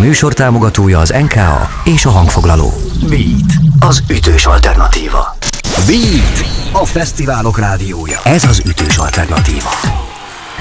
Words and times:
műsor 0.00 0.32
támogatója 0.32 0.98
az 0.98 1.14
NKA 1.20 1.68
és 1.84 2.04
a 2.04 2.10
hangfoglaló. 2.10 2.72
Beat, 3.08 3.52
az 3.88 4.02
ütős 4.10 4.46
alternatíva. 4.46 5.36
Beat, 5.86 6.44
a 6.72 6.84
fesztiválok 6.84 7.58
rádiója. 7.58 8.18
Ez 8.24 8.44
az 8.44 8.62
ütős 8.66 8.96
alternatíva. 8.96 9.70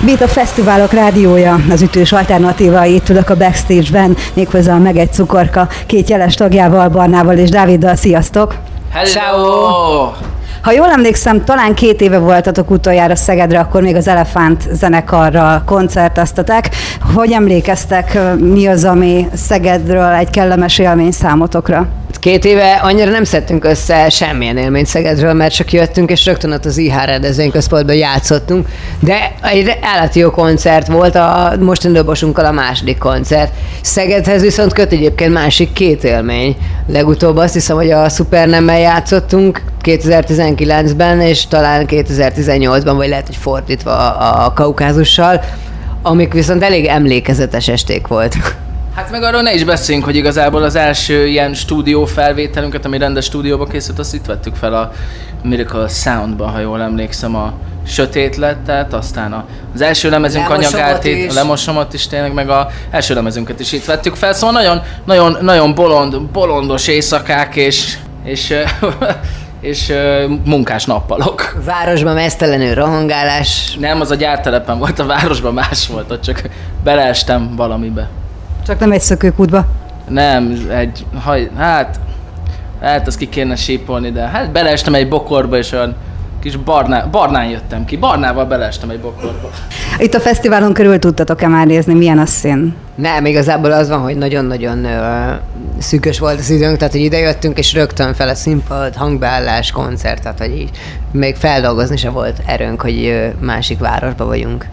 Beat 0.05 0.21
a 0.21 0.27
Fesztiválok 0.27 0.91
rádiója, 0.91 1.59
az 1.69 1.81
ütős 1.81 2.11
alternatíva, 2.11 2.85
itt 2.85 3.09
ülök 3.09 3.29
a 3.29 3.37
backstage-ben, 3.37 4.17
méghozzá 4.33 4.77
meg 4.77 4.97
egy 4.97 5.13
cukorka, 5.13 5.67
két 5.85 6.09
jeles 6.09 6.35
tagjával, 6.35 6.89
Barnával 6.89 7.37
és 7.37 7.49
Dáviddal. 7.49 7.95
Sziasztok! 7.95 8.55
Hello! 8.91 10.38
Ha 10.61 10.71
jól 10.71 10.89
emlékszem, 10.89 11.43
talán 11.43 11.73
két 11.73 12.01
éve 12.01 12.17
voltatok 12.17 12.71
utoljára 12.71 13.15
Szegedre, 13.15 13.59
akkor 13.59 13.81
még 13.81 13.95
az 13.95 14.07
Elefánt 14.07 14.67
zenekarral 14.71 15.63
koncerteztetek. 15.65 16.69
Hogy 17.13 17.31
emlékeztek, 17.31 18.19
mi 18.39 18.67
az, 18.67 18.83
ami 18.83 19.27
Szegedről 19.33 20.11
egy 20.11 20.29
kellemes 20.29 20.79
élmény 20.79 21.11
számotokra? 21.11 21.87
Két 22.19 22.45
éve 22.45 22.71
annyira 22.71 23.11
nem 23.11 23.23
szedtünk 23.23 23.65
össze 23.65 24.09
semmilyen 24.09 24.57
élményt 24.57 24.87
Szegedről, 24.87 25.33
mert 25.33 25.53
csak 25.53 25.71
jöttünk, 25.71 26.09
és 26.09 26.25
rögtön 26.25 26.51
ott 26.51 26.65
az 26.65 26.77
IH 26.77 27.05
rendezvényközpontban 27.05 27.95
játszottunk. 27.95 28.67
De 28.99 29.31
egy 29.41 29.77
állati 29.81 30.19
jó 30.19 30.29
koncert 30.29 30.87
volt, 30.87 31.15
a 31.15 31.53
mostani 31.59 31.93
dobosunkkal 31.93 32.45
a 32.45 32.51
második 32.51 32.97
koncert. 32.97 33.53
Szegedhez 33.81 34.41
viszont 34.41 34.73
köt 34.73 34.91
egyébként 34.91 35.33
másik 35.33 35.73
két 35.73 36.03
élmény. 36.03 36.55
Legutóbb 36.87 37.37
azt 37.37 37.53
hiszem, 37.53 37.75
hogy 37.75 37.91
a 37.91 38.09
Supernemmel 38.09 38.79
játszottunk 38.79 39.61
2019-ben, 39.83 41.21
és 41.21 41.47
talán 41.47 41.85
2018-ban, 41.89 42.93
vagy 42.95 43.09
lehet, 43.09 43.25
hogy 43.25 43.35
fordítva 43.35 43.91
a, 43.91 44.45
a 44.45 44.53
Kaukázussal, 44.53 45.43
amik 46.01 46.33
viszont 46.33 46.63
elég 46.63 46.85
emlékezetes 46.85 47.67
esték 47.67 48.07
volt. 48.07 48.35
Hát 48.99 49.11
meg 49.11 49.23
arról 49.23 49.41
ne 49.41 49.53
is 49.53 49.63
beszéljünk, 49.63 50.05
hogy 50.05 50.15
igazából 50.15 50.63
az 50.63 50.75
első 50.75 51.27
ilyen 51.27 51.53
stúdió 51.53 52.05
felvételünket, 52.05 52.85
ami 52.85 52.97
rendes 52.97 53.25
stúdióba 53.25 53.65
készült, 53.65 53.99
azt 53.99 54.13
itt 54.13 54.25
vettük 54.25 54.55
fel 54.55 54.73
a 54.73 54.91
Miracle 55.43 55.87
Soundba, 55.87 56.47
ha 56.47 56.59
jól 56.59 56.81
emlékszem, 56.81 57.35
a 57.35 57.53
sötét 57.87 58.35
lett, 58.35 58.65
tehát 58.65 58.93
aztán 58.93 59.45
az 59.73 59.81
első 59.81 60.09
lemezünk 60.09 60.47
Lemosomot 60.47 60.73
anyagát, 60.73 61.03
is. 61.03 61.29
a 61.29 61.33
lemosomot 61.33 61.93
is 61.93 62.07
tényleg, 62.07 62.33
meg 62.33 62.49
a 62.49 62.69
első 62.91 63.13
lemezünket 63.13 63.59
is 63.59 63.71
itt 63.71 63.85
vettük 63.85 64.15
fel, 64.15 64.33
szóval 64.33 64.61
nagyon, 64.61 64.81
nagyon, 65.05 65.37
nagyon 65.41 65.75
bolond, 65.75 66.21
bolondos 66.21 66.87
éjszakák 66.87 67.55
és, 67.55 67.97
és, 68.23 68.53
és, 69.61 69.89
és 69.89 69.93
munkás 70.45 70.85
nappalok. 70.85 71.57
Városban 71.65 72.13
mesztelenül 72.13 72.73
rohangálás. 72.73 73.75
Nem, 73.79 74.01
az 74.01 74.11
a 74.11 74.15
gyártelepen 74.15 74.79
volt, 74.79 74.99
a 74.99 75.05
városban 75.05 75.53
más 75.53 75.87
volt, 75.87 76.11
ott 76.11 76.21
csak 76.21 76.41
beleestem 76.83 77.55
valamibe. 77.55 78.09
Csak 78.69 78.79
nem 78.79 78.91
egy 78.91 79.01
szökőkútba. 79.01 79.65
Nem, 80.07 80.67
egy, 80.71 81.05
haj, 81.23 81.49
hát, 81.57 81.99
hát 82.81 83.07
azt 83.07 83.17
ki 83.17 83.29
kéne 83.29 83.55
sípolni, 83.55 84.11
de 84.11 84.21
hát 84.21 84.51
beleestem 84.51 84.93
egy 84.93 85.07
bokorba, 85.07 85.57
és 85.57 85.71
olyan 85.71 85.95
kis 86.41 86.55
barná, 86.55 87.05
barnán 87.05 87.45
jöttem 87.45 87.85
ki. 87.85 87.97
Barnával 87.97 88.45
beleestem 88.45 88.89
egy 88.89 88.99
bokorba. 88.99 89.49
Itt 89.97 90.13
a 90.13 90.19
fesztiválon 90.19 90.73
körül 90.73 90.99
tudtatok-e 90.99 91.47
már 91.47 91.67
nézni, 91.67 91.93
milyen 91.93 92.19
a 92.19 92.25
szín? 92.25 92.75
Nem, 92.95 93.25
igazából 93.25 93.71
az 93.71 93.89
van, 93.89 94.01
hogy 94.01 94.17
nagyon-nagyon 94.17 94.85
ö, 94.85 95.31
szűkös 95.77 96.19
volt 96.19 96.39
az 96.39 96.49
időnk, 96.49 96.77
tehát 96.77 96.93
hogy 96.93 97.03
idejöttünk, 97.03 97.57
és 97.57 97.73
rögtön 97.73 98.13
fel 98.13 98.29
a 98.29 98.35
színpad, 98.35 98.95
hangbeállás, 98.95 99.71
koncert, 99.71 100.21
tehát 100.21 100.39
hogy 100.39 100.57
így 100.57 100.69
még 101.11 101.35
feldolgozni 101.35 101.97
se 101.97 102.09
volt 102.09 102.41
erőnk, 102.45 102.81
hogy 102.81 103.05
ö, 103.05 103.27
másik 103.39 103.79
városba 103.79 104.25
vagyunk. 104.25 104.65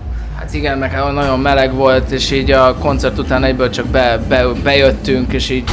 Hát 0.46 0.54
igen, 0.54 0.78
meg 0.78 0.90
hát 0.90 1.12
nagyon 1.12 1.40
meleg 1.40 1.74
volt, 1.74 2.10
és 2.10 2.30
így 2.30 2.50
a 2.50 2.74
koncert 2.74 3.18
után 3.18 3.44
egyből 3.44 3.70
csak 3.70 3.86
be, 3.86 4.20
be, 4.28 4.46
bejöttünk, 4.62 5.32
és 5.32 5.50
így 5.50 5.64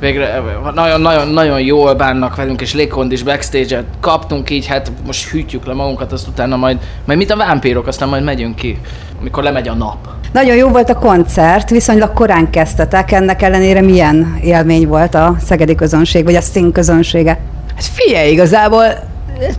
végre 0.00 0.42
nagyon-nagyon-nagyon 0.74 1.60
jól 1.60 1.94
bánnak 1.94 2.36
velünk, 2.36 2.60
és 2.60 2.74
légkondis 2.74 3.22
backstage-et 3.22 3.84
kaptunk 4.00 4.50
így, 4.50 4.66
hát 4.66 4.92
most 5.06 5.28
hűtjük 5.28 5.66
le 5.66 5.74
magunkat, 5.74 6.12
azt 6.12 6.28
utána 6.28 6.56
majd, 6.56 6.78
majd 7.04 7.18
mit 7.18 7.30
a 7.30 7.36
vámpírok, 7.36 7.86
aztán 7.86 8.08
majd 8.08 8.24
megyünk 8.24 8.56
ki, 8.56 8.78
amikor 9.20 9.42
lemegy 9.42 9.68
a 9.68 9.74
nap. 9.74 10.08
Nagyon 10.32 10.56
jó 10.56 10.68
volt 10.68 10.90
a 10.90 10.98
koncert, 10.98 11.70
viszonylag 11.70 12.12
korán 12.12 12.50
kezdtetek, 12.50 13.12
ennek 13.12 13.42
ellenére 13.42 13.80
milyen 13.80 14.38
élmény 14.42 14.88
volt 14.88 15.14
a 15.14 15.36
szegedi 15.44 15.74
közönség, 15.74 16.24
vagy 16.24 16.34
a 16.34 16.40
szín 16.40 16.72
közönsége? 16.72 17.38
Hát 17.74 17.84
figyelj, 17.84 18.30
igazából 18.30 18.84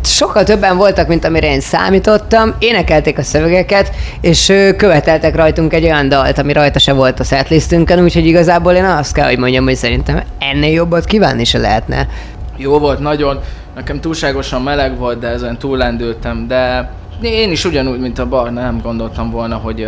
sokkal 0.03 0.43
többen 0.43 0.77
voltak, 0.77 1.07
mint 1.07 1.25
amire 1.25 1.47
én 1.47 1.59
számítottam, 1.59 2.53
énekelték 2.59 3.17
a 3.17 3.23
szövegeket, 3.23 3.91
és 4.21 4.53
követeltek 4.77 5.35
rajtunk 5.35 5.73
egy 5.73 5.83
olyan 5.83 6.09
dalt, 6.09 6.37
ami 6.37 6.53
rajta 6.53 6.79
se 6.79 6.93
volt 6.93 7.19
a 7.19 7.23
setlistünkön, 7.23 8.03
úgyhogy 8.03 8.25
igazából 8.25 8.73
én 8.73 8.85
azt 8.85 9.13
kell, 9.13 9.27
hogy 9.27 9.37
mondjam, 9.37 9.63
hogy 9.63 9.75
szerintem 9.75 10.21
ennél 10.39 10.71
jobbat 10.71 11.05
kívánni 11.05 11.43
se 11.43 11.57
lehetne. 11.57 12.07
Jó 12.57 12.79
volt, 12.79 12.99
nagyon. 12.99 13.39
Nekem 13.75 13.99
túlságosan 13.99 14.61
meleg 14.61 14.97
volt, 14.97 15.19
de 15.19 15.27
ezen 15.27 15.57
túllendültem, 15.57 16.47
de 16.47 16.89
én 17.21 17.51
is 17.51 17.65
ugyanúgy, 17.65 17.99
mint 17.99 18.19
a 18.19 18.25
bar, 18.25 18.51
nem 18.51 18.79
gondoltam 18.83 19.31
volna, 19.31 19.55
hogy, 19.55 19.87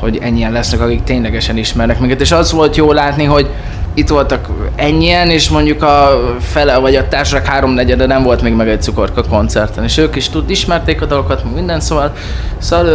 hogy 0.00 0.18
ennyien 0.22 0.52
lesznek, 0.52 0.80
akik 0.80 1.02
ténylegesen 1.02 1.56
ismernek 1.56 1.98
minket. 1.98 2.20
És 2.20 2.32
az 2.32 2.52
volt 2.52 2.76
jó 2.76 2.92
látni, 2.92 3.24
hogy 3.24 3.48
itt 3.96 4.08
voltak 4.08 4.48
ennyien, 4.74 5.30
és 5.30 5.50
mondjuk 5.50 5.82
a 5.82 6.20
fele 6.40 6.78
vagy 6.78 6.94
a 6.94 7.08
társaság 7.08 7.46
háromnegyede 7.46 8.06
nem 8.06 8.22
volt 8.22 8.42
még 8.42 8.52
meg 8.52 8.68
egy 8.68 8.82
cukorka 8.82 9.22
koncerten, 9.22 9.84
és 9.84 9.98
ők 9.98 10.16
is 10.16 10.28
tud, 10.28 10.50
ismerték 10.50 11.02
a 11.02 11.06
dolgokat, 11.06 11.54
minden, 11.54 11.80
szóval, 11.80 12.12
szóval 12.58 12.86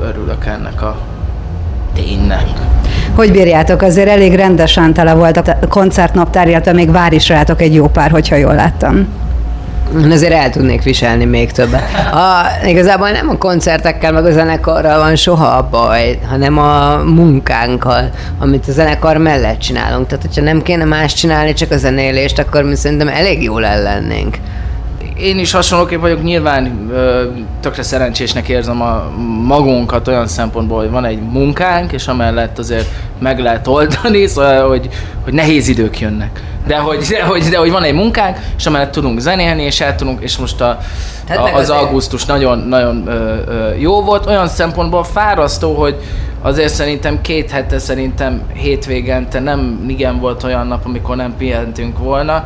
örülök 0.00 0.46
ennek 0.46 0.82
a 0.82 0.96
ténynek. 1.94 2.46
Hogy 3.14 3.32
bírjátok? 3.32 3.82
Azért 3.82 4.08
elég 4.08 4.34
rendesen 4.34 4.92
tele 4.92 5.14
volt 5.14 5.36
a 5.36 5.58
koncertnaptár, 5.68 6.48
illetve 6.48 6.72
még 6.72 6.90
vár 6.90 7.12
is 7.12 7.28
rátok 7.28 7.62
egy 7.62 7.74
jó 7.74 7.86
pár, 7.86 8.10
hogyha 8.10 8.36
jól 8.36 8.54
láttam. 8.54 9.06
Azért 10.10 10.32
el 10.32 10.50
tudnék 10.50 10.82
viselni 10.82 11.24
még 11.24 11.52
többet. 11.52 11.82
A, 12.12 12.46
igazából 12.66 13.10
nem 13.10 13.28
a 13.28 13.38
koncertekkel, 13.38 14.12
meg 14.12 14.24
a 14.24 14.30
zenekarral 14.30 14.98
van 14.98 15.16
soha 15.16 15.46
a 15.46 15.68
baj, 15.70 16.18
hanem 16.28 16.58
a 16.58 16.96
munkánkkal, 16.96 18.10
amit 18.38 18.68
a 18.68 18.72
zenekar 18.72 19.16
mellett 19.16 19.58
csinálunk. 19.58 20.06
Tehát, 20.06 20.24
hogyha 20.24 20.42
nem 20.42 20.62
kéne 20.62 20.84
más 20.84 21.14
csinálni, 21.14 21.52
csak 21.52 21.70
a 21.70 21.76
zenélést, 21.76 22.38
akkor 22.38 22.62
mi 22.62 22.76
szerintem 22.76 23.08
elég 23.08 23.42
jól 23.42 23.64
ellennénk. 23.64 24.36
Én 25.20 25.38
is 25.38 25.52
hasonlóképp 25.52 26.00
vagyok, 26.00 26.22
nyilván 26.22 26.88
ö, 26.92 27.24
tökre 27.60 27.82
szerencsésnek 27.82 28.48
érzem 28.48 28.82
a 28.82 29.10
magunkat 29.46 30.08
olyan 30.08 30.26
szempontból, 30.26 30.78
hogy 30.78 30.90
van 30.90 31.04
egy 31.04 31.20
munkánk, 31.22 31.92
és 31.92 32.06
amellett 32.06 32.58
azért 32.58 32.86
meg 33.18 33.38
lehet 33.38 33.66
oldani, 33.66 34.26
szóval, 34.26 34.68
hogy, 34.68 34.88
hogy 35.24 35.32
nehéz 35.32 35.68
idők 35.68 35.98
jönnek. 35.98 36.40
De 36.66 36.76
hogy, 36.76 36.98
de, 36.98 37.22
hogy, 37.22 37.42
de 37.42 37.58
hogy 37.58 37.70
van 37.70 37.82
egy 37.82 37.94
munkánk, 37.94 38.36
és 38.56 38.66
amellett 38.66 38.90
tudunk 38.90 39.18
zenélni, 39.18 39.62
és 39.62 39.80
el 39.80 39.94
tudunk, 39.94 40.22
és 40.22 40.36
most 40.36 40.60
a, 40.60 40.78
a, 41.28 41.54
az 41.54 41.70
augusztus 41.70 42.24
nagyon, 42.24 42.58
nagyon 42.58 43.06
ö, 43.06 43.34
ö, 43.46 43.74
jó 43.74 44.02
volt, 44.02 44.26
olyan 44.26 44.48
szempontból 44.48 45.04
fárasztó, 45.04 45.74
hogy 45.74 45.96
azért 46.42 46.74
szerintem 46.74 47.20
két 47.20 47.50
hete, 47.50 47.78
szerintem 47.78 48.42
hétvégente 48.54 49.40
nem 49.40 49.84
igen 49.88 50.18
volt 50.20 50.42
olyan 50.42 50.66
nap, 50.66 50.84
amikor 50.84 51.16
nem 51.16 51.34
pihentünk 51.38 51.98
volna. 51.98 52.44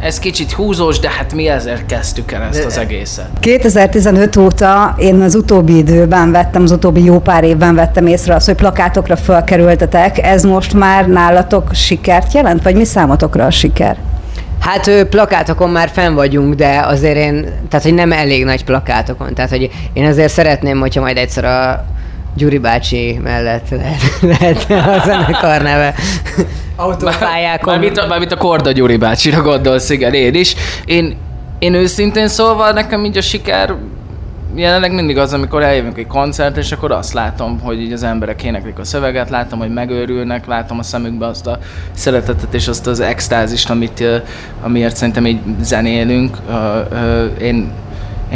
Ez 0.00 0.18
kicsit 0.18 0.52
húzós, 0.52 0.98
de 0.98 1.10
hát 1.10 1.34
mi 1.34 1.48
ezért 1.48 1.86
kezdtük 1.86 2.32
el 2.32 2.42
ezt 2.42 2.64
az 2.64 2.78
egészet. 2.78 3.28
2015 3.40 4.36
óta 4.36 4.94
én 4.98 5.20
az 5.20 5.34
utóbbi 5.34 5.76
időben 5.76 6.30
vettem, 6.30 6.62
az 6.62 6.70
utóbbi 6.70 7.04
jó 7.04 7.18
pár 7.18 7.44
évben 7.44 7.74
vettem 7.74 8.06
észre 8.06 8.34
azt, 8.34 8.46
hogy 8.46 8.54
plakátokra 8.54 9.16
fölkerültetek. 9.16 10.22
Ez 10.22 10.44
most 10.44 10.72
már 10.72 11.06
nálatok 11.06 11.74
sikert 11.74 12.32
jelent, 12.32 12.62
vagy 12.62 12.74
mi 12.74 12.84
számotokra 12.84 13.44
a 13.44 13.50
siker? 13.50 13.96
Hát 14.60 15.04
plakátokon 15.10 15.70
már 15.70 15.88
fenn 15.88 16.14
vagyunk, 16.14 16.54
de 16.54 16.80
azért 16.84 17.16
én, 17.16 17.48
tehát 17.68 17.84
hogy 17.84 17.94
nem 17.94 18.12
elég 18.12 18.44
nagy 18.44 18.64
plakátokon, 18.64 19.34
tehát 19.34 19.50
hogy 19.50 19.70
én 19.92 20.04
azért 20.04 20.32
szeretném, 20.32 20.80
hogyha 20.80 21.00
majd 21.00 21.16
egyszer 21.16 21.44
a 21.44 21.84
Gyuri 22.36 22.58
bácsi 22.58 23.18
mellett 23.22 23.68
lehet, 23.68 24.02
lehetne 24.38 24.82
a 24.82 25.02
zenekar 25.04 25.62
neve 25.62 25.94
autópályákon. 26.76 27.78
Mármint 28.08 28.32
a, 28.32 28.34
a 28.34 28.38
Korda 28.38 28.72
Gyuri 28.72 28.96
bácsira 28.96 29.42
gondolsz, 29.42 29.90
igen, 29.90 30.14
én 30.14 30.34
is. 30.34 30.54
Én, 30.84 31.16
én 31.58 31.74
őszintén 31.74 32.28
szólva 32.28 32.72
nekem 32.72 33.04
így 33.04 33.16
a 33.16 33.20
siker 33.20 33.74
jelenleg 34.56 34.92
mindig 34.92 35.18
az, 35.18 35.32
amikor 35.32 35.62
eljövünk 35.62 35.98
egy 35.98 36.06
koncert, 36.06 36.56
és 36.56 36.72
akkor 36.72 36.92
azt 36.92 37.12
látom, 37.12 37.60
hogy 37.60 37.80
így 37.80 37.92
az 37.92 38.02
emberek 38.02 38.42
éneklik 38.42 38.78
a 38.78 38.84
szöveget, 38.84 39.30
látom, 39.30 39.58
hogy 39.58 39.72
megőrülnek, 39.72 40.46
látom 40.46 40.78
a 40.78 40.82
szemükbe 40.82 41.26
azt 41.26 41.46
a 41.46 41.58
szeretetet 41.92 42.54
és 42.54 42.68
azt 42.68 42.86
az 42.86 43.00
extázist, 43.00 43.70
amit, 43.70 44.04
amiért 44.62 44.96
szerintem 44.96 45.26
így 45.26 45.38
zenélünk. 45.60 46.36
Én 47.40 47.72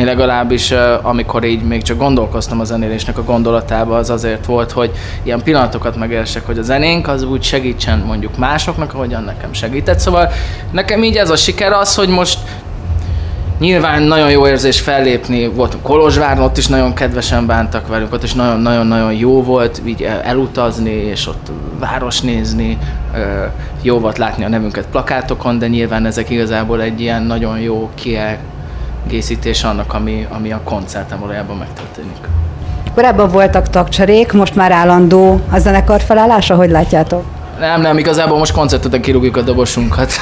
én 0.01 0.07
legalábbis, 0.07 0.75
amikor 1.03 1.45
így 1.45 1.63
még 1.63 1.83
csak 1.83 1.99
gondolkoztam 1.99 2.61
a 2.61 2.65
zenélésnek 2.65 3.19
a 3.19 3.25
gondolatába, 3.25 3.97
az 3.97 4.11
azért 4.11 4.47
volt, 4.47 4.73
hogy 4.73 4.91
ilyen 5.23 5.43
pillanatokat 5.43 5.97
megérsek, 5.97 6.47
hogy 6.47 6.59
a 6.59 6.63
zenénk 6.63 7.09
az 7.09 7.23
úgy 7.23 7.43
segítsen 7.43 7.99
mondjuk 7.99 8.37
másoknak, 8.37 8.95
ahogyan 8.95 9.23
nekem 9.23 9.53
segített. 9.53 9.99
Szóval 9.99 10.31
nekem 10.71 11.03
így 11.03 11.17
ez 11.17 11.31
a 11.31 11.37
siker 11.37 11.73
az, 11.73 11.95
hogy 11.95 12.09
most 12.09 12.39
Nyilván 13.59 14.03
nagyon 14.03 14.31
jó 14.31 14.47
érzés 14.47 14.81
fellépni, 14.81 15.49
volt 15.49 15.77
Kolozsváron, 15.83 16.45
ott 16.45 16.57
is 16.57 16.67
nagyon 16.67 16.95
kedvesen 16.95 17.47
bántak 17.47 17.89
velünk, 17.89 18.13
ott 18.13 18.23
is 18.23 18.33
nagyon-nagyon 18.33 19.13
jó 19.13 19.43
volt 19.43 19.83
így 19.85 20.03
elutazni, 20.23 20.91
és 20.91 21.27
ott 21.27 21.51
város 21.79 22.21
nézni, 22.21 22.79
jó 23.83 23.99
volt 23.99 24.19
látni 24.19 24.45
a 24.45 24.49
nevünket 24.49 24.87
plakátokon, 24.91 25.59
de 25.59 25.69
nyilván 25.69 26.07
ezek 26.07 26.31
igazából 26.31 26.83
egy 26.83 27.01
ilyen 27.01 27.23
nagyon 27.23 27.59
jó 27.59 27.91
kiegészítés 29.03 29.65
annak, 29.65 29.95
ami, 29.95 30.27
ami 30.31 30.53
a 30.53 30.61
koncerten 30.65 31.21
valójában 31.21 31.57
megtörténik. 31.57 32.17
Korábban 32.95 33.31
voltak 33.31 33.69
tagcserék, 33.69 34.33
most 34.33 34.55
már 34.55 34.73
állandó 34.73 35.41
a 35.51 35.59
zenekar 35.59 36.01
felállása, 36.01 36.55
hogy 36.55 36.71
látjátok? 36.71 37.25
Nem, 37.59 37.81
nem, 37.81 37.99
igazából 37.99 38.39
most 38.39 38.53
koncerteten 38.53 39.01
kirúgjuk 39.01 39.37
a 39.37 39.43
dobosunkat. 39.43 40.13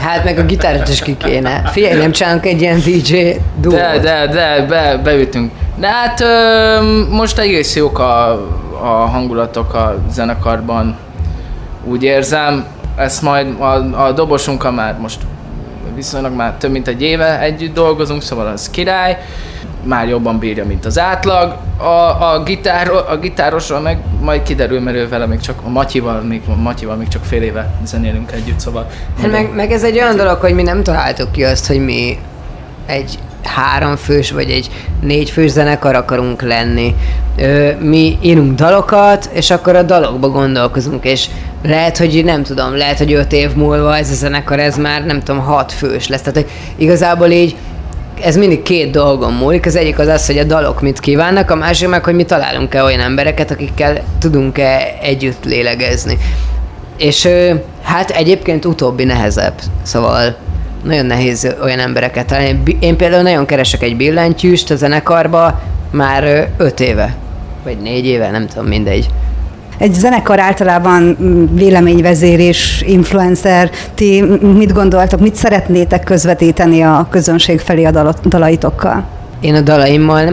Hát 0.00 0.24
meg 0.24 0.38
a 0.38 0.42
gitárt 0.42 0.88
is 0.88 1.00
ki 1.00 1.16
kéne. 1.16 1.62
Figyelj, 1.66 2.00
nem 2.00 2.10
csinálunk 2.10 2.46
egy 2.46 2.60
ilyen 2.60 2.78
DJ 2.78 3.30
duót. 3.60 3.76
De, 3.76 3.98
de, 3.98 4.26
de, 4.26 4.66
be, 4.68 5.00
beütünk. 5.04 5.52
De 5.76 5.88
hát 5.88 6.20
ö, 6.20 7.06
most 7.10 7.38
egész 7.38 7.76
jók 7.76 7.98
a, 7.98 8.30
a 8.82 8.86
hangulatok 8.86 9.74
a 9.74 9.96
zenekarban. 10.10 10.96
Úgy 11.84 12.02
érzem, 12.02 12.66
ezt 12.96 13.22
majd 13.22 13.60
a, 13.60 14.04
a 14.06 14.12
dobosunkkal 14.12 14.70
már 14.70 14.98
most 14.98 15.20
viszonylag 16.00 16.32
már 16.32 16.54
több 16.54 16.70
mint 16.70 16.88
egy 16.88 17.02
éve 17.02 17.40
együtt 17.40 17.74
dolgozunk, 17.74 18.22
szóval 18.22 18.46
az 18.46 18.70
király 18.70 19.18
már 19.82 20.08
jobban 20.08 20.38
bírja, 20.38 20.66
mint 20.66 20.84
az 20.84 20.98
átlag. 20.98 21.56
A, 21.76 21.84
a, 22.32 22.42
gitár, 22.44 22.90
a 22.90 23.16
gitárosról 23.16 23.80
meg 23.80 23.98
majd 24.20 24.42
kiderül, 24.42 24.80
mert 24.80 24.96
ő 24.96 25.08
vele 25.08 25.26
még 25.26 25.40
csak, 25.40 25.58
a 25.64 25.68
Matyival 25.68 26.20
még, 26.20 26.42
Matyival 26.56 26.96
még 26.96 27.08
csak 27.08 27.24
fél 27.24 27.42
éve 27.42 27.70
zenélünk 27.84 28.32
együtt, 28.32 28.60
szóval... 28.60 28.86
Hát 29.20 29.30
meg, 29.30 29.54
meg, 29.54 29.72
ez 29.72 29.84
egy 29.84 29.96
olyan 29.96 30.16
dolog, 30.16 30.38
hogy 30.40 30.54
mi 30.54 30.62
nem 30.62 30.82
találtuk 30.82 31.32
ki 31.32 31.44
azt, 31.44 31.66
hogy 31.66 31.84
mi 31.84 32.18
egy 32.86 33.18
három 33.42 33.96
fős 33.96 34.30
vagy 34.30 34.50
egy 34.50 34.70
négy 35.00 35.30
fős 35.30 35.50
zenekar 35.50 35.94
akarunk 35.94 36.42
lenni. 36.42 36.94
Ö, 37.36 37.70
mi 37.78 38.18
írunk 38.22 38.54
dalokat, 38.54 39.30
és 39.32 39.50
akkor 39.50 39.76
a 39.76 39.82
dalokba 39.82 40.28
gondolkozunk, 40.28 41.04
és 41.04 41.28
lehet, 41.62 41.98
hogy 41.98 42.24
nem 42.24 42.42
tudom, 42.42 42.76
lehet, 42.76 42.98
hogy 42.98 43.12
öt 43.12 43.32
év 43.32 43.54
múlva 43.54 43.96
ez 43.96 44.10
a 44.10 44.14
zenekar, 44.14 44.58
ez 44.58 44.76
már 44.76 45.04
nem 45.04 45.22
tudom, 45.22 45.40
hat 45.40 45.72
fős 45.72 46.08
lesz. 46.08 46.20
Tehát, 46.20 46.34
hogy 46.34 46.50
igazából 46.76 47.28
így 47.28 47.56
ez 48.22 48.36
mindig 48.36 48.62
két 48.62 48.90
dolgon 48.90 49.32
múlik. 49.32 49.66
Az 49.66 49.76
egyik 49.76 49.98
az 49.98 50.06
az, 50.06 50.26
hogy 50.26 50.38
a 50.38 50.44
dalok 50.44 50.80
mit 50.80 51.00
kívánnak, 51.00 51.50
a 51.50 51.54
másik 51.54 51.88
meg, 51.88 52.04
hogy 52.04 52.14
mi 52.14 52.24
találunk-e 52.24 52.82
olyan 52.82 53.00
embereket, 53.00 53.50
akikkel 53.50 54.02
tudunk-e 54.18 54.96
együtt 55.02 55.44
lélegezni. 55.44 56.18
És 56.96 57.28
hát 57.82 58.10
egyébként 58.10 58.64
utóbbi 58.64 59.04
nehezebb, 59.04 59.54
szóval 59.82 60.36
nagyon 60.84 61.06
nehéz 61.06 61.54
olyan 61.62 61.78
embereket 61.78 62.26
találni. 62.26 62.76
Én 62.80 62.96
például 62.96 63.22
nagyon 63.22 63.46
keresek 63.46 63.82
egy 63.82 63.96
billentyűst 63.96 64.70
a 64.70 64.76
zenekarba 64.76 65.60
már 65.90 66.48
öt 66.56 66.80
éve, 66.80 67.16
vagy 67.64 67.78
négy 67.78 68.06
éve, 68.06 68.30
nem 68.30 68.46
tudom, 68.46 68.66
mindegy. 68.66 69.08
Egy 69.80 69.94
zenekar 69.94 70.40
általában 70.40 71.16
mm, 71.22 71.44
véleményvezér 71.54 72.38
és 72.38 72.84
influencer. 72.86 73.70
Ti 73.94 74.24
mit 74.56 74.72
gondoltok, 74.72 75.20
mit 75.20 75.34
szeretnétek 75.34 76.02
közvetíteni 76.02 76.82
a 76.82 77.06
közönség 77.10 77.60
felé 77.60 77.84
a 77.84 78.14
dalaitokkal? 78.24 79.04
Én 79.40 79.54
a 79.54 79.60
dalaimmal 79.60 80.24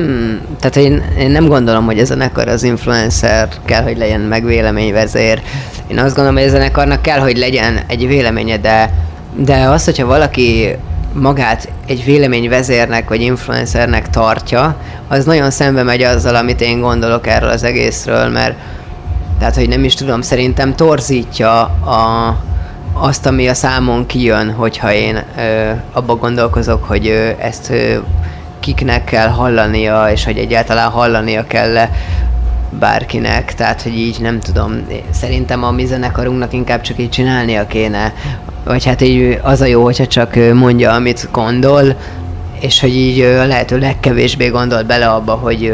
tehát 0.59 0.75
én, 0.75 1.03
én 1.19 1.31
nem 1.31 1.47
gondolom, 1.47 1.85
hogy 1.85 1.99
a 1.99 2.05
zenekar 2.05 2.47
az 2.47 2.63
influencer 2.63 3.49
kell, 3.65 3.83
hogy 3.83 3.97
legyen 3.97 4.19
meg 4.19 4.45
véleményvezér. 4.45 5.41
Én 5.87 5.99
azt 5.99 6.15
gondolom, 6.15 6.39
hogy 6.39 6.47
a 6.47 6.51
zenekarnak 6.51 7.01
kell, 7.01 7.19
hogy 7.19 7.37
legyen 7.37 7.79
egy 7.87 8.07
véleménye, 8.07 8.57
de, 8.57 8.93
de 9.35 9.55
az, 9.55 9.85
hogyha 9.85 10.05
valaki 10.05 10.75
magát 11.13 11.69
egy 11.87 12.03
véleményvezérnek 12.05 13.09
vagy 13.09 13.21
influencernek 13.21 14.09
tartja, 14.09 14.75
az 15.07 15.25
nagyon 15.25 15.51
szembe 15.51 15.83
megy 15.83 16.01
azzal, 16.01 16.35
amit 16.35 16.61
én 16.61 16.79
gondolok 16.79 17.27
erről 17.27 17.49
az 17.49 17.63
egészről, 17.63 18.29
mert 18.29 18.55
tehát, 19.39 19.55
hogy 19.55 19.67
nem 19.69 19.83
is 19.83 19.93
tudom, 19.93 20.21
szerintem 20.21 20.75
torzítja 20.75 21.61
a, 21.63 22.37
azt, 22.93 23.25
ami 23.25 23.47
a 23.47 23.53
számon 23.53 24.05
kijön, 24.05 24.51
hogyha 24.51 24.93
én 24.93 25.23
ö, 25.37 25.71
abba 25.91 26.15
gondolkozok, 26.15 26.83
hogy 26.83 27.07
ö, 27.07 27.29
ezt 27.39 27.69
ö, 27.69 27.97
kiknek 28.59 29.03
kell 29.03 29.27
hallania, 29.27 30.07
és 30.11 30.25
hogy 30.25 30.37
egyáltalán 30.37 30.89
hallania 30.89 31.47
kell 31.47 31.87
bárkinek, 32.69 33.53
tehát 33.53 33.81
hogy 33.81 33.97
így 33.97 34.17
nem 34.19 34.39
tudom, 34.39 34.87
szerintem 35.11 35.63
a 35.63 35.71
mi 35.71 35.85
zenekarunknak 35.85 36.53
inkább 36.53 36.81
csak 36.81 36.99
így 36.99 37.09
csinálnia 37.09 37.67
kéne, 37.67 38.13
vagy 38.63 38.85
hát 38.85 39.01
így 39.01 39.39
az 39.41 39.61
a 39.61 39.65
jó, 39.65 39.83
hogyha 39.83 40.07
csak 40.07 40.35
mondja, 40.53 40.91
amit 40.91 41.29
gondol, 41.31 41.95
és 42.59 42.79
hogy 42.79 42.95
így 42.95 43.21
a 43.21 43.45
lehető 43.45 43.77
legkevésbé 43.77 44.47
gondol 44.47 44.83
bele 44.83 45.09
abba, 45.09 45.33
hogy 45.33 45.73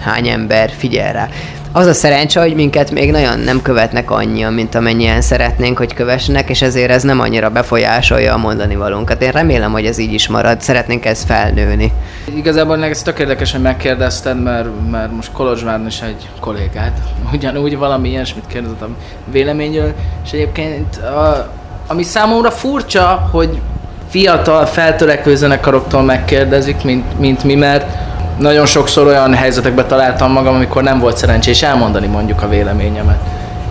hány 0.00 0.28
ember 0.28 0.70
figyel 0.76 1.12
rá 1.12 1.28
az 1.72 1.86
a 1.86 1.92
szerencse, 1.92 2.40
hogy 2.40 2.54
minket 2.54 2.90
még 2.90 3.10
nagyon 3.10 3.38
nem 3.38 3.62
követnek 3.62 4.10
annyian, 4.10 4.52
mint 4.52 4.74
amennyien 4.74 5.20
szeretnénk, 5.20 5.78
hogy 5.78 5.94
kövessenek, 5.94 6.48
és 6.48 6.62
ezért 6.62 6.90
ez 6.90 7.02
nem 7.02 7.20
annyira 7.20 7.50
befolyásolja 7.50 8.34
a 8.34 8.36
mondani 8.36 8.76
valunkat. 8.76 9.22
Én 9.22 9.30
remélem, 9.30 9.72
hogy 9.72 9.86
ez 9.86 9.98
így 9.98 10.12
is 10.12 10.28
marad, 10.28 10.60
szeretnénk 10.60 11.04
ezt 11.04 11.26
felnőni. 11.26 11.92
Igazából 12.34 12.84
ez 12.84 13.02
tök 13.02 13.18
érdekes, 13.18 13.52
hogy 13.52 13.60
megkérdezted, 13.60 14.42
mert, 14.42 14.68
mert 14.90 15.12
most 15.12 15.32
Kolozsváron 15.32 15.86
is 15.86 16.00
egy 16.00 16.28
kollégát, 16.40 16.98
ugyanúgy 17.32 17.76
valami 17.76 18.08
ilyesmit 18.08 18.44
kérdeztem 18.46 18.96
véleményről, 19.30 19.92
és 20.24 20.32
egyébként 20.32 20.96
a, 20.96 21.52
ami 21.86 22.02
számomra 22.02 22.50
furcsa, 22.50 23.28
hogy 23.30 23.60
fiatal, 24.08 24.66
feltörekvő 24.66 25.36
zenekaroktól 25.36 26.02
megkérdezik, 26.02 26.82
mint, 26.82 27.18
mint 27.18 27.44
mi, 27.44 27.54
mert 27.54 28.11
nagyon 28.38 28.66
sokszor 28.66 29.06
olyan 29.06 29.34
helyzetekbe 29.34 29.84
találtam 29.84 30.32
magam, 30.32 30.54
amikor 30.54 30.82
nem 30.82 30.98
volt 30.98 31.16
szerencsés 31.16 31.62
elmondani 31.62 32.06
mondjuk 32.06 32.42
a 32.42 32.48
véleményemet. 32.48 33.18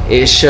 És 0.07 0.49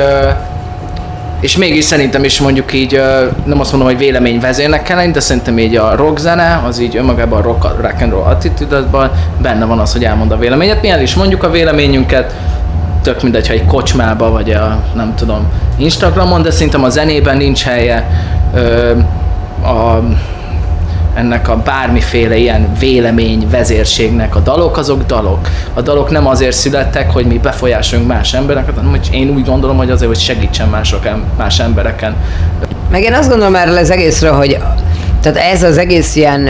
és 1.42 1.58
mégis 1.58 1.84
szerintem 1.84 2.24
is 2.24 2.40
mondjuk 2.40 2.74
így, 2.74 3.02
nem 3.46 3.60
azt 3.60 3.72
mondom, 3.72 3.90
hogy 3.90 3.98
véleményvezérnek 3.98 4.84
kell 4.84 4.98
lenni, 4.98 5.12
de 5.12 5.20
szerintem 5.20 5.60
így 5.60 5.76
a 5.76 5.96
rockzene, 5.96 6.62
az 6.68 6.80
így 6.80 6.98
önmagában 6.98 7.40
a 7.40 7.42
rock, 7.42 7.82
rock 7.82 8.02
and 8.02 8.12
roll 8.12 8.24
attitűdötben 8.24 9.12
benne 9.42 9.66
van 9.66 9.80
az, 9.80 9.92
hogy 9.92 10.04
elmond 10.04 10.32
a 10.32 10.38
véleményet. 10.38 10.82
Mi 10.82 10.90
el 10.90 11.02
is 11.02 11.16
mondjuk 11.16 11.44
a 11.44 11.50
véleményünket, 11.50 12.36
tök 13.02 13.22
mindegy, 13.22 13.48
ha 13.48 13.54
egy 13.54 13.66
kocsmába, 13.66 14.32
vagy 14.32 14.52
a, 14.52 14.78
nem 14.94 15.16
tudom, 15.16 15.52
Instagramon, 15.78 16.42
de 16.42 16.52
szerintem 16.52 16.84
a 16.84 16.90
zenében 16.90 17.38
nincs 17.38 17.64
helye. 17.64 18.08
a 19.64 20.00
ennek 21.14 21.50
a 21.50 21.58
bármiféle 21.58 22.36
ilyen 22.36 22.74
vélemény 22.80 23.48
vezérségnek. 23.50 24.36
A 24.36 24.40
dalok 24.40 24.78
azok 24.78 25.06
dalok. 25.06 25.50
A 25.74 25.82
dalok 25.82 26.10
nem 26.10 26.28
azért 26.28 26.56
születtek, 26.56 27.12
hogy 27.12 27.26
mi 27.26 27.38
befolyásolunk 27.38 28.08
más 28.08 28.34
embereket, 28.34 28.76
hanem 28.76 28.90
hogy 28.90 29.10
én 29.12 29.30
úgy 29.30 29.46
gondolom, 29.46 29.78
hogy 29.78 29.90
azért, 29.90 30.10
hogy 30.10 30.20
segítsen 30.20 30.68
mások, 30.68 31.08
más 31.38 31.60
embereken. 31.60 32.16
Meg 32.92 33.04
én 33.04 33.14
azt 33.14 33.30
gondolom 33.30 33.56
erről 33.56 33.78
az 33.78 33.92
egészről, 33.92 34.34
hogy 34.34 34.58
tehát 35.22 35.38
ez 35.38 35.64
az 35.64 35.78
egész 35.78 36.16
ilyen, 36.16 36.50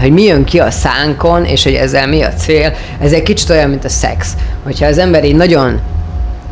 hogy 0.00 0.10
mi 0.10 0.22
jön 0.22 0.44
ki 0.44 0.58
a 0.58 0.70
szánkon, 0.70 1.44
és 1.44 1.62
hogy 1.62 1.74
ezzel 1.74 2.06
mi 2.06 2.22
a 2.22 2.28
cél, 2.28 2.72
ez 3.00 3.12
egy 3.12 3.22
kicsit 3.22 3.50
olyan, 3.50 3.68
mint 3.68 3.84
a 3.84 3.88
szex. 3.88 4.36
Hogyha 4.64 4.86
az 4.86 4.98
ember 4.98 5.24
így 5.24 5.36
nagyon 5.36 5.80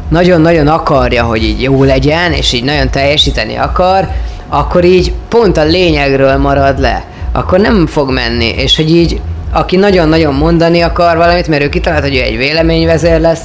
nagyon-nagyon 0.09 0.67
akarja, 0.67 1.25
hogy 1.25 1.43
így 1.43 1.63
jó 1.63 1.85
legyen, 1.85 2.33
és 2.33 2.53
így 2.53 2.65
nagyon 2.65 2.91
teljesíteni 2.91 3.57
akar, 3.57 4.09
akkor 4.49 4.85
így 4.85 5.13
pont 5.29 5.57
a 5.57 5.65
lényegről 5.65 6.37
marad 6.37 6.79
le 6.79 7.05
akkor 7.33 7.61
nem 7.61 7.87
fog 7.87 8.11
menni. 8.11 8.49
És 8.49 8.77
hogy 8.77 8.91
így, 8.91 9.21
aki 9.53 9.77
nagyon-nagyon 9.77 10.35
mondani 10.35 10.81
akar 10.81 11.17
valamit, 11.17 11.49
mert 11.49 11.63
ő 11.63 11.69
kitalált, 11.69 12.03
hogy 12.03 12.17
ő 12.17 12.21
egy 12.21 12.37
véleményvezér 12.37 13.21
lesz, 13.21 13.45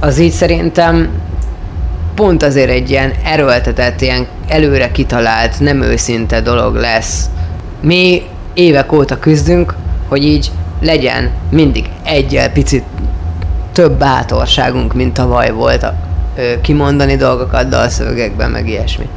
az 0.00 0.18
így 0.18 0.32
szerintem 0.32 1.08
pont 2.14 2.42
azért 2.42 2.70
egy 2.70 2.90
ilyen 2.90 3.12
erőltetett, 3.24 4.00
ilyen 4.00 4.26
előre 4.48 4.90
kitalált, 4.90 5.60
nem 5.60 5.82
őszinte 5.82 6.40
dolog 6.40 6.74
lesz. 6.74 7.24
Mi 7.80 8.22
évek 8.54 8.92
óta 8.92 9.18
küzdünk, 9.18 9.74
hogy 10.08 10.24
így 10.24 10.50
legyen 10.80 11.30
mindig 11.50 11.84
egyel 12.04 12.50
picit 12.52 12.84
több 13.72 13.92
bátorságunk, 13.92 14.94
mint 14.94 15.14
tavaly 15.14 15.50
volt 15.50 15.82
a, 15.82 15.94
ö, 16.36 16.60
kimondani 16.60 17.16
dolgokat 17.16 17.68
dalszövegekben, 17.68 18.50
meg 18.50 18.68
ilyesmi. 18.68 19.08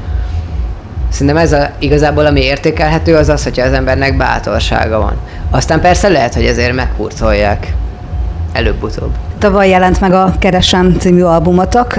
Szerintem 1.14 1.38
ez 1.38 1.54
a, 1.54 1.70
igazából 1.80 2.26
ami 2.26 2.42
értékelhető 2.42 3.16
az 3.16 3.30
az, 3.30 3.44
hogyha 3.44 3.66
az 3.66 3.74
embernek 3.74 4.18
bátorsága 4.18 5.00
van. 5.00 5.16
Aztán 5.52 5.82
persze 5.82 6.08
lehet, 6.08 6.34
hogy 6.34 6.46
ezért 6.46 6.74
meghurcolják 6.74 7.74
előbb-utóbb. 8.54 9.12
Tavaly 9.38 9.70
jelent 9.70 10.00
meg 10.00 10.14
a 10.14 10.34
Keresem 10.40 10.96
című 11.00 11.22
albumotok. 11.22 11.94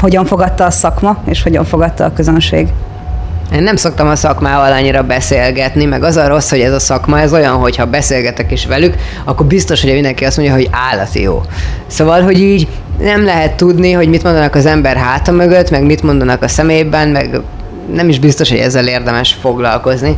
Hogyan 0.00 0.24
fogadta 0.24 0.64
a 0.64 0.70
szakma, 0.70 1.22
és 1.24 1.42
hogyan 1.42 1.64
fogadta 1.64 2.04
a 2.04 2.12
közönség? 2.12 2.68
Én 3.54 3.62
nem 3.62 3.76
szoktam 3.76 4.08
a 4.08 4.16
szakmával 4.16 4.72
annyira 4.72 5.02
beszélgetni, 5.02 5.84
meg 5.84 6.02
az 6.02 6.16
a 6.16 6.28
rossz, 6.28 6.50
hogy 6.50 6.60
ez 6.60 6.72
a 6.72 6.80
szakma, 6.80 7.20
ez 7.20 7.32
olyan, 7.32 7.54
hogy 7.54 7.76
ha 7.76 7.86
beszélgetek 7.86 8.52
is 8.52 8.66
velük, 8.66 8.94
akkor 9.24 9.46
biztos, 9.46 9.82
hogy 9.82 9.92
mindenki 9.92 10.24
azt 10.24 10.36
mondja, 10.36 10.54
hogy 10.54 10.68
állati 10.90 11.22
jó. 11.22 11.40
Szóval, 11.86 12.22
hogy 12.22 12.40
így 12.40 12.68
nem 12.98 13.24
lehet 13.24 13.56
tudni, 13.56 13.92
hogy 13.92 14.08
mit 14.08 14.22
mondanak 14.22 14.54
az 14.54 14.66
ember 14.66 14.96
háta 14.96 15.32
mögött, 15.32 15.70
meg 15.70 15.82
mit 15.82 16.02
mondanak 16.02 16.42
a 16.42 16.48
szemében, 16.48 17.08
meg 17.08 17.40
nem 17.92 18.08
is 18.08 18.18
biztos, 18.18 18.48
hogy 18.48 18.58
ezzel 18.58 18.86
érdemes 18.86 19.32
foglalkozni. 19.40 20.16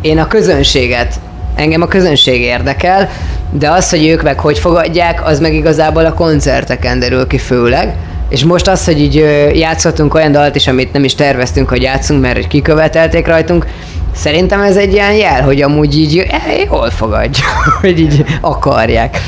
Én 0.00 0.18
a 0.18 0.26
közönséget, 0.26 1.14
engem 1.54 1.82
a 1.82 1.86
közönség 1.86 2.40
érdekel, 2.40 3.08
de 3.50 3.70
az, 3.70 3.90
hogy 3.90 4.06
ők 4.06 4.22
meg 4.22 4.38
hogy 4.38 4.58
fogadják, 4.58 5.26
az 5.26 5.40
meg 5.40 5.54
igazából 5.54 6.04
a 6.04 6.14
koncerteken 6.14 6.98
derül 6.98 7.26
ki 7.26 7.38
főleg. 7.38 7.94
És 8.28 8.44
most 8.44 8.68
az, 8.68 8.84
hogy 8.84 9.00
így 9.00 9.14
játszottunk 9.54 10.14
olyan 10.14 10.32
dalt 10.32 10.54
is, 10.56 10.66
amit 10.66 10.92
nem 10.92 11.04
is 11.04 11.14
terveztünk, 11.14 11.68
hogy 11.68 11.82
játszunk, 11.82 12.20
mert 12.20 12.46
kikövetelték 12.46 13.26
rajtunk, 13.26 13.66
szerintem 14.14 14.60
ez 14.60 14.76
egy 14.76 14.92
ilyen 14.92 15.12
jel, 15.12 15.42
hogy 15.42 15.62
amúgy 15.62 15.98
így 15.98 16.18
eh, 16.18 16.64
jól 16.70 16.90
fogadja, 16.90 17.44
hogy 17.80 18.00
így 18.00 18.24
akarják. 18.40 19.18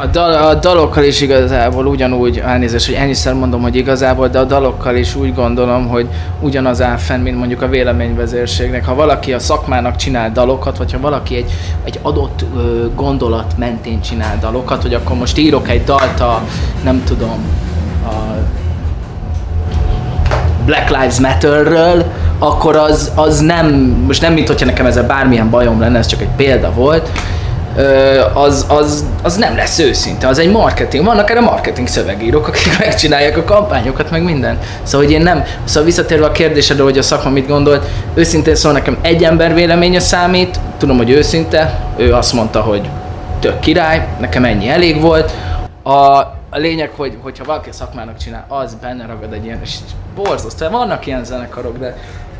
A, 0.00 0.06
dal, 0.06 0.32
a 0.32 0.54
dalokkal 0.54 1.04
is 1.04 1.20
igazából 1.20 1.86
ugyanúgy, 1.86 2.38
elnézést, 2.38 2.86
hogy 2.86 2.94
ennyiszer 2.94 3.34
mondom, 3.34 3.62
hogy 3.62 3.76
igazából, 3.76 4.28
de 4.28 4.38
a 4.38 4.44
dalokkal 4.44 4.96
is 4.96 5.14
úgy 5.14 5.34
gondolom, 5.34 5.88
hogy 5.88 6.08
ugyanaz 6.40 6.82
áll 6.82 6.96
fenn, 6.96 7.20
mint 7.20 7.38
mondjuk 7.38 7.62
a 7.62 7.68
véleményvezérségnek. 7.68 8.84
Ha 8.84 8.94
valaki 8.94 9.32
a 9.32 9.38
szakmának 9.38 9.96
csinál 9.96 10.32
dalokat, 10.32 10.78
vagy 10.78 10.92
ha 10.92 11.00
valaki 11.00 11.36
egy, 11.36 11.50
egy 11.84 11.98
adott 12.02 12.44
ö, 12.56 12.86
gondolat 12.94 13.54
mentén 13.56 14.00
csinál 14.00 14.38
dalokat, 14.40 14.82
hogy 14.82 14.94
akkor 14.94 15.16
most 15.16 15.38
írok 15.38 15.68
egy 15.68 15.84
dalt 15.84 16.20
a, 16.20 16.42
nem 16.84 17.02
tudom, 17.04 17.38
a 18.06 18.14
Black 20.64 20.88
Lives 20.88 21.18
Matterről, 21.18 22.04
akkor 22.38 22.76
az, 22.76 23.12
az 23.14 23.40
nem, 23.40 23.66
most 24.06 24.22
nem 24.22 24.32
mint 24.32 24.46
hogyha 24.46 24.66
nekem 24.66 24.86
ezzel 24.86 25.06
bármilyen 25.06 25.50
bajom 25.50 25.80
lenne, 25.80 25.98
ez 25.98 26.06
csak 26.06 26.20
egy 26.20 26.34
példa 26.36 26.72
volt, 26.72 27.10
az, 28.34 28.66
az, 28.68 29.04
az 29.22 29.36
nem 29.36 29.56
lesz 29.56 29.78
őszinte, 29.78 30.28
az 30.28 30.38
egy 30.38 30.50
marketing. 30.50 31.04
Vannak 31.04 31.30
erre 31.30 31.40
marketing 31.40 31.88
szövegírók, 31.88 32.48
akik 32.48 32.78
megcsinálják 32.78 33.36
a 33.36 33.44
kampányokat, 33.44 34.10
meg 34.10 34.22
minden. 34.22 34.58
Szóval, 34.82 35.06
hogy 35.06 35.14
én 35.14 35.22
nem, 35.22 35.44
szóval 35.64 35.84
visszatérve 35.84 36.26
a 36.26 36.32
kérdésedre, 36.32 36.82
hogy 36.82 36.98
a 36.98 37.02
szakma 37.02 37.30
mit 37.30 37.46
gondolt, 37.46 37.86
őszintén 38.14 38.54
szóval 38.54 38.78
nekem 38.78 38.98
egy 39.02 39.24
ember 39.24 39.54
véleménye 39.54 40.00
számít, 40.00 40.60
tudom, 40.78 40.96
hogy 40.96 41.10
őszinte, 41.10 41.78
ő 41.96 42.14
azt 42.14 42.32
mondta, 42.32 42.60
hogy 42.60 42.88
tök 43.38 43.60
király, 43.60 44.08
nekem 44.20 44.44
ennyi 44.44 44.68
elég 44.68 45.00
volt. 45.00 45.32
A, 45.82 45.92
a 46.50 46.58
lényeg, 46.58 46.90
hogy, 46.96 47.16
hogyha 47.22 47.44
valaki 47.44 47.68
a 47.68 47.72
szakmának 47.72 48.16
csinál, 48.16 48.44
az 48.48 48.76
benne 48.80 49.06
ragad 49.06 49.32
egy 49.32 49.44
ilyen, 49.44 49.60
és 49.62 49.74
borzasztó. 50.14 50.68
Vannak 50.68 51.06
ilyen 51.06 51.24
zenekarok, 51.24 51.78
de 51.78 51.96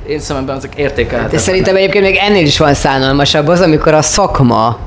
én 0.09 0.21
szememben 0.21 0.57
azok 0.57 0.75
értékelhetetlenek. 0.75 1.31
De 1.31 1.39
szerintem 1.39 1.77
egyébként 1.77 2.05
még 2.05 2.17
ennél 2.17 2.47
is 2.47 2.59
van 2.59 2.75
szánalmasabb 2.75 3.49
az, 3.49 3.61
amikor 3.61 3.95
a 3.95 4.03
szakma 4.03 4.79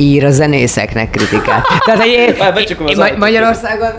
ír 0.00 0.24
a 0.24 0.30
zenészeknek 0.30 1.10
kritikát. 1.10 1.66
Tehát, 1.84 2.00
hogy 2.00 2.10
én, 2.10 2.34
én, 2.86 3.14
Magyarországon 3.18 3.90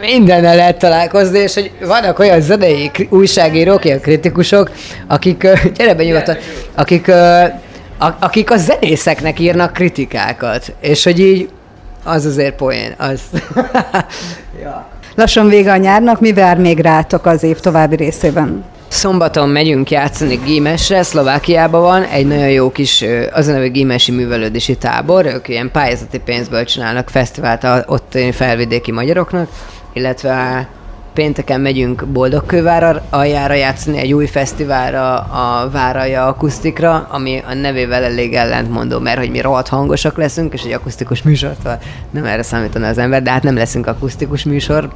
mindennel 0.00 0.56
lehet 0.56 0.78
találkozni, 0.78 1.38
és 1.38 1.54
hogy 1.54 1.70
vannak 1.80 2.18
olyan 2.18 2.40
zenei 2.40 2.90
újságírók, 3.08 3.84
ilyen 3.84 4.00
kritikusok, 4.00 4.70
akik, 5.06 5.46
gyere 5.76 5.94
be 5.94 6.04
nyugodtan, 6.04 6.36
akik, 6.74 7.10
akik 8.18 8.50
a 8.50 8.56
zenészeknek 8.56 9.38
írnak 9.38 9.72
kritikákat, 9.72 10.72
és 10.80 11.04
hogy 11.04 11.18
így 11.18 11.48
az 12.04 12.24
azért 12.24 12.54
poén, 12.54 12.94
az. 12.98 13.20
ja. 14.62 14.86
Lassan 15.14 15.48
vége 15.48 15.72
a 15.72 15.76
nyárnak, 15.76 16.20
mi 16.20 16.32
vár 16.32 16.58
még 16.58 16.78
rátok 16.78 17.26
az 17.26 17.42
év 17.42 17.60
további 17.60 17.96
részében? 17.96 18.64
Szombaton 18.94 19.48
megyünk 19.48 19.90
játszani 19.90 20.34
Gímesre, 20.34 21.02
Szlovákiában 21.02 21.80
van, 21.80 22.02
egy 22.02 22.26
nagyon 22.26 22.50
jó 22.50 22.70
kis, 22.70 23.04
az 23.32 23.48
a 23.48 23.52
neve 23.52 23.68
Gímesi 23.68 24.12
művelődési 24.12 24.76
tábor, 24.76 25.26
ők 25.26 25.48
ilyen 25.48 25.70
pályázati 25.70 26.18
pénzből 26.18 26.64
csinálnak 26.64 27.08
fesztivált 27.08 27.66
ott 27.86 28.18
felvidéki 28.32 28.92
magyaroknak, 28.92 29.48
illetve 29.92 30.68
pénteken 31.14 31.60
megyünk 31.60 32.06
Boldogkővára 32.06 33.02
aljára 33.10 33.54
játszani 33.54 33.98
egy 33.98 34.12
új 34.12 34.26
fesztiválra, 34.26 35.14
a 35.18 35.70
Váraja 35.70 36.26
akusztikra, 36.26 37.06
ami 37.10 37.42
a 37.48 37.54
nevével 37.54 38.04
elég 38.04 38.34
ellentmondó, 38.34 38.98
mert 38.98 39.18
hogy 39.18 39.30
mi 39.30 39.40
rohadt 39.40 39.68
hangosak 39.68 40.16
leszünk, 40.16 40.52
és 40.52 40.62
egy 40.62 40.72
akusztikus 40.72 41.22
műsort, 41.22 41.68
nem 42.10 42.24
erre 42.24 42.42
számítana 42.42 42.88
az 42.88 42.98
ember, 42.98 43.22
de 43.22 43.30
hát 43.30 43.42
nem 43.42 43.56
leszünk 43.56 43.86
akusztikus 43.86 44.44
műsor, 44.44 44.88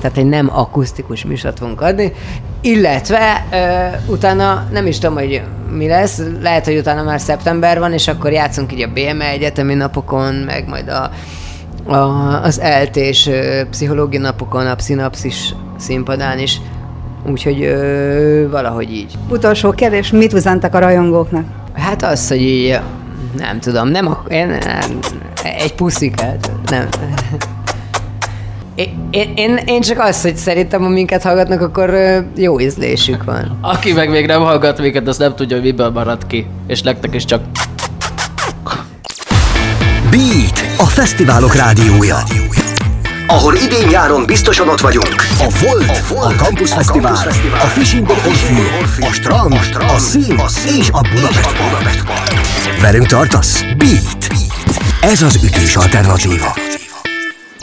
tehát 0.00 0.16
egy 0.16 0.26
nem 0.26 0.50
akusztikus 0.52 1.24
műsort 1.24 1.58
fogunk 1.58 1.80
adni, 1.80 2.12
illetve 2.60 3.46
ö, 3.52 4.12
utána 4.12 4.68
nem 4.70 4.86
is 4.86 4.98
tudom, 4.98 5.14
hogy 5.14 5.42
mi 5.70 5.88
lesz, 5.88 6.22
lehet, 6.40 6.64
hogy 6.64 6.76
utána 6.76 7.02
már 7.02 7.20
szeptember 7.20 7.78
van, 7.78 7.92
és 7.92 8.08
akkor 8.08 8.32
játszunk 8.32 8.72
így 8.72 8.82
a 8.82 8.88
BME 8.88 9.28
egyetemi 9.28 9.74
napokon, 9.74 10.34
meg 10.34 10.68
majd 10.68 10.88
a, 10.88 11.10
a, 11.92 12.42
az 12.42 12.60
eltés 12.60 13.30
pszichológia 13.70 14.20
napokon, 14.20 14.66
a 14.66 14.74
pszinapszis 14.74 15.54
színpadán 15.78 16.38
is, 16.38 16.60
úgyhogy 17.26 17.62
ö, 17.62 18.46
valahogy 18.50 18.92
így. 18.92 19.14
Utolsó 19.28 19.70
kérdés, 19.70 20.10
mit 20.10 20.32
üzentek 20.32 20.74
a 20.74 20.78
rajongóknak? 20.78 21.44
Hát 21.74 22.02
az, 22.02 22.28
hogy 22.28 22.40
így, 22.40 22.80
nem 23.36 23.60
tudom, 23.60 23.88
nem, 23.88 24.16
én, 24.28 24.46
nem 24.46 24.98
egy 25.42 25.74
pusziket, 25.74 26.50
nem. 26.70 26.88
Én, 29.10 29.32
én, 29.34 29.56
én 29.66 29.80
csak 29.80 29.98
azt, 29.98 30.22
hogy 30.22 30.36
szerintem, 30.36 30.82
ha 30.82 30.88
minket 30.88 31.22
hallgatnak, 31.22 31.60
akkor 31.60 31.94
jó 32.36 32.60
ízlésük 32.60 33.24
van. 33.24 33.58
Aki 33.60 33.92
meg 33.92 34.10
még 34.10 34.26
nem 34.26 34.40
hallgat 34.40 34.78
minket, 34.78 35.08
az 35.08 35.16
nem 35.16 35.34
tudja, 35.34 35.56
hogy 35.56 35.64
miből 35.64 35.90
marad 35.90 36.26
ki. 36.26 36.46
És 36.66 36.82
nektek 36.82 37.14
is 37.14 37.24
csak... 37.24 37.40
Beat, 40.10 40.64
a 40.76 40.84
fesztiválok 40.84 41.54
rádiója. 41.54 42.18
Ahol 43.26 43.54
idén-nyáron 43.54 44.26
biztosan 44.26 44.68
ott 44.68 44.80
vagyunk. 44.80 45.14
A 45.38 45.46
Volt, 45.62 45.88
a, 45.88 46.14
Volt, 46.14 46.40
a 46.40 46.44
Campus, 46.44 46.70
a 46.70 46.74
Fesztivál, 46.74 47.14
Fesztivál, 47.14 47.60
a 47.60 47.66
Fishing 47.66 48.06
the 48.06 48.28
Orfű, 48.28 49.02
a 49.02 49.12
Strand, 49.12 49.52
a, 49.52 49.56
Strand, 49.56 49.90
a 49.90 49.98
Szín 49.98 50.40
és 50.78 50.88
a 50.92 51.00
Budapest 51.00 52.04
Park. 52.06 52.32
Velünk 52.80 53.06
tartasz? 53.06 53.62
Beat. 53.76 54.26
Ez 55.00 55.22
az 55.22 55.44
ütés 55.44 55.76
alternatíva. 55.76 56.67